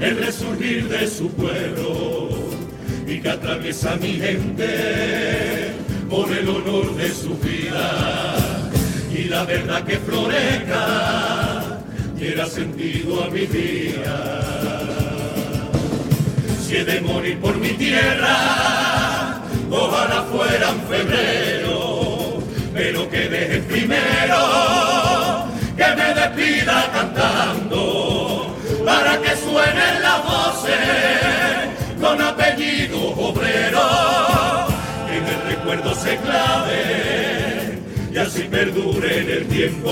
el 0.00 0.16
resurgir 0.16 0.88
de 0.88 1.06
su 1.06 1.30
pueblo 1.30 2.30
y 3.06 3.20
que 3.20 3.30
atraviesa 3.30 3.96
mi 3.96 4.14
gente 4.14 5.72
por 6.10 6.30
el 6.32 6.48
honor 6.48 6.96
de 6.96 7.10
su 7.10 7.36
vida 7.38 8.34
y 9.14 9.24
la 9.24 9.44
verdad 9.44 9.84
que 9.84 9.98
florezca 9.98 11.80
diera 12.16 12.46
sentido 12.46 13.22
a 13.22 13.30
mi 13.30 13.46
vida. 13.46 14.40
Si 16.66 16.76
he 16.76 16.84
de 16.84 17.00
morir 17.00 17.38
por 17.38 17.56
mi 17.56 17.70
tierra, 17.70 19.42
ojalá 19.70 20.22
fuera 20.24 20.70
en 20.70 20.80
febrero 20.88 22.42
pero 22.74 23.08
que 23.08 23.28
deje 23.28 23.58
primero 23.60 25.48
que 25.76 25.94
me 25.94 26.14
despida 26.14 26.90
con 32.00 32.20
apellido 32.20 32.98
obrero 33.10 33.80
en 35.10 35.26
el 35.26 35.40
recuerdo 35.48 35.94
se 35.94 36.16
clave 36.16 37.80
y 38.12 38.16
así 38.16 38.42
perdure 38.42 39.20
en 39.20 39.30
el 39.30 39.46
tiempo. 39.48 39.90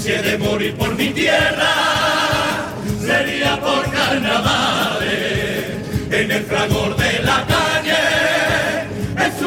Si 0.00 0.12
he 0.12 0.22
de 0.22 0.38
morir 0.38 0.74
por 0.76 0.94
mi 0.94 1.08
tierra, 1.08 1.74
sería 3.04 3.60
por 3.60 3.90
carnavales 3.90 5.66
en 6.10 6.30
el 6.30 6.44
fragor 6.44 6.96
de 6.96 7.22
la 7.22 7.44
calle 7.46 7.66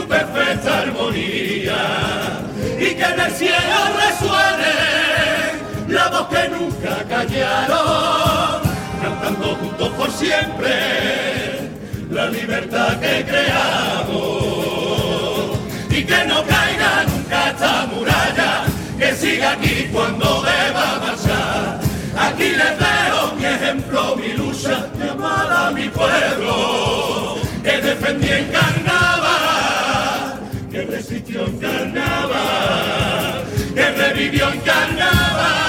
perfecta 0.10 0.80
armonía 0.80 2.41
y 2.80 2.95
que 2.95 3.04
en 3.04 3.19
el 3.19 3.32
cielo 3.32 3.78
resuene 3.95 4.88
que 6.27 6.49
nunca 6.49 7.03
callaron, 7.08 8.62
cantando 9.01 9.55
juntos 9.55 9.89
por 9.89 10.12
siempre 10.12 11.69
la 12.10 12.25
libertad 12.27 12.99
que 12.99 13.25
creamos 13.25 14.19
y 15.89 16.03
que 16.03 16.25
no 16.25 16.43
caiga 16.43 17.05
nunca 17.08 17.49
esta 17.51 17.86
muralla, 17.88 18.65
que 18.97 19.13
siga 19.15 19.51
aquí 19.51 19.88
cuando 19.93 20.41
deba 20.41 20.99
marchar. 20.99 21.79
Aquí 22.17 22.49
les 22.49 22.77
dejo 22.77 23.36
mi 23.38 23.45
ejemplo, 23.45 24.15
mi 24.17 24.34
lucha, 24.34 24.88
mi 24.97 25.08
amada 25.08 25.67
a 25.67 25.71
mi 25.71 25.88
pueblo, 25.88 27.38
que 27.63 27.77
defendí 27.82 28.29
en 28.29 28.45
carnaval 28.51 29.39
que 30.69 30.82
resistió 30.84 31.45
en 31.45 31.58
carnaval, 31.58 33.43
que 33.73 33.91
revivió 33.91 34.49
en 34.51 34.60
carnaval 34.62 35.68